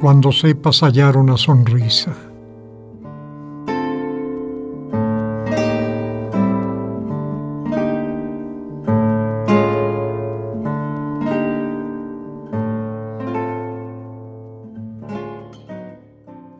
[0.00, 2.16] cuando sepas hallar una sonrisa.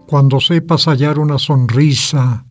[0.06, 2.46] Cuando sepas hallar una sonrisa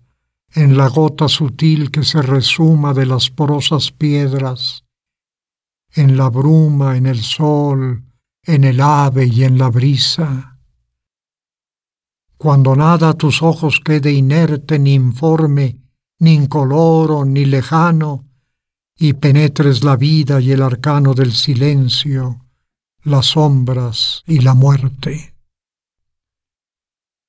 [0.53, 4.85] en la gota sutil que se resuma de las porosas piedras,
[5.93, 8.05] en la bruma, en el sol,
[8.43, 10.56] en el ave y en la brisa
[12.37, 15.79] cuando nada a tus ojos quede inerte ni informe,
[16.19, 18.25] ni incoloro, ni lejano,
[18.97, 22.45] y penetres la vida y el arcano del silencio,
[23.03, 25.35] las sombras y la muerte.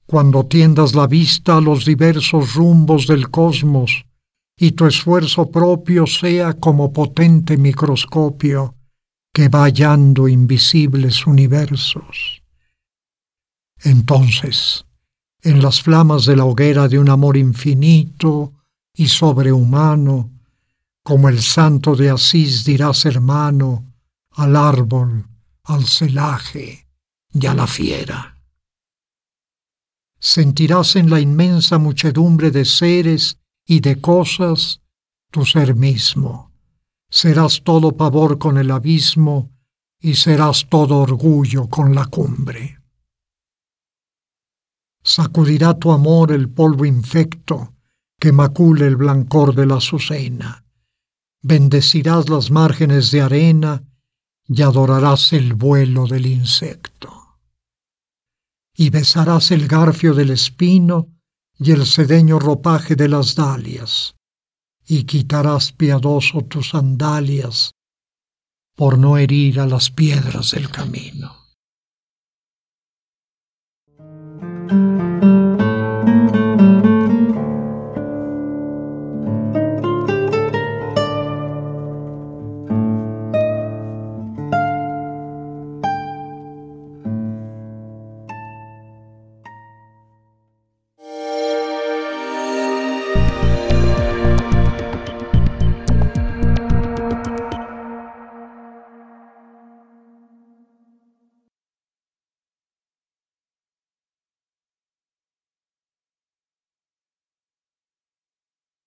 [0.07, 4.07] Cuando tiendas la vista a los diversos rumbos del cosmos,
[4.59, 8.75] y tu esfuerzo propio sea como potente microscopio
[9.33, 12.43] que va hallando invisibles universos.
[13.85, 14.85] Entonces,
[15.43, 18.53] en las flamas de la hoguera de un amor infinito
[18.95, 20.31] y sobrehumano,
[21.03, 23.85] como el santo de Asís dirás hermano
[24.33, 25.27] al árbol,
[25.65, 26.87] al celaje
[27.33, 28.37] y a la fiera.
[30.21, 34.81] Sentirás en la inmensa muchedumbre de seres y de cosas
[35.31, 36.51] tu ser mismo.
[37.11, 39.51] Serás todo pavor con el abismo
[40.01, 42.78] y serás todo orgullo con la cumbre
[45.09, 47.73] sacudirá tu amor el polvo infecto
[48.21, 50.67] que macule el blancor de la azucena.
[51.41, 53.83] Bendecirás las márgenes de arena
[54.47, 57.39] y adorarás el vuelo del insecto.
[58.77, 61.09] Y besarás el garfio del espino
[61.59, 64.15] y el sedeño ropaje de las dalias,
[64.87, 67.73] y quitarás piadoso tus sandalias
[68.77, 71.38] por no herir a las piedras del camino.